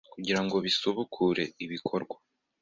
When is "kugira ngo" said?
0.13-0.55